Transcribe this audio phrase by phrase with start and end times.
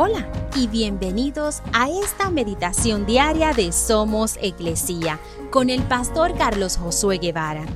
[0.00, 5.18] Hola y bienvenidos a esta meditación diaria de Somos Iglesia
[5.50, 7.66] con el pastor Carlos Josué Guevara.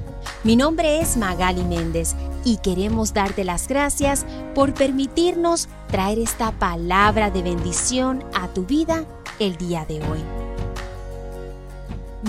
[0.45, 2.15] Mi nombre es Magali Méndez
[2.45, 4.25] y queremos darte las gracias
[4.55, 9.05] por permitirnos traer esta palabra de bendición a tu vida
[9.41, 10.23] el día de hoy.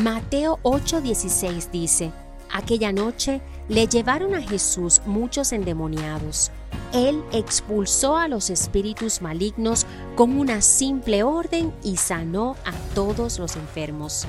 [0.02, 2.12] Mateo 8:16 dice,
[2.52, 6.52] Aquella noche le llevaron a Jesús muchos endemoniados
[6.94, 13.56] él expulsó a los espíritus malignos con una simple orden y sanó a todos los
[13.56, 14.26] enfermos.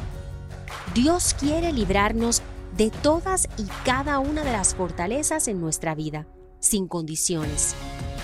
[0.95, 2.41] Dios quiere librarnos
[2.77, 6.27] de todas y cada una de las fortalezas en nuestra vida,
[6.59, 7.75] sin condiciones.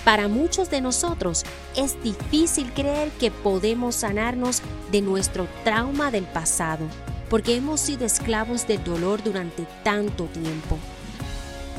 [0.03, 1.43] Para muchos de nosotros
[1.75, 6.85] es difícil creer que podemos sanarnos de nuestro trauma del pasado,
[7.29, 10.79] porque hemos sido esclavos del dolor durante tanto tiempo.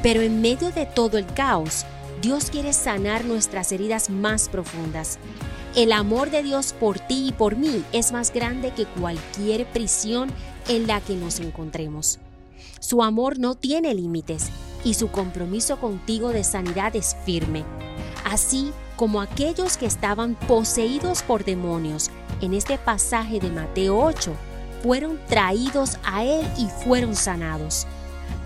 [0.02, 1.86] Pero en medio de todo el caos,
[2.20, 5.18] Dios quiere sanar nuestras heridas más profundas.
[5.76, 10.30] El amor de Dios por ti y por mí es más grande que cualquier prisión
[10.68, 12.18] en la que nos encontremos.
[12.80, 14.50] Su amor no tiene límites
[14.84, 17.64] y su compromiso contigo de sanidad es firme.
[18.24, 24.32] Así como aquellos que estaban poseídos por demonios en este pasaje de Mateo 8
[24.82, 27.86] fueron traídos a Él y fueron sanados.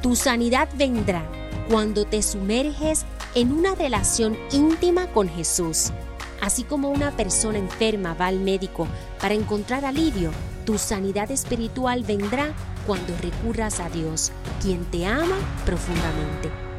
[0.02, 1.26] Tu sanidad vendrá
[1.68, 5.92] cuando te sumerges en una relación íntima con Jesús.
[6.40, 8.86] Así como una persona enferma va al médico
[9.20, 10.30] para encontrar alivio,
[10.64, 12.52] tu sanidad espiritual vendrá
[12.86, 16.75] cuando recurras a Dios, quien te ama profundamente.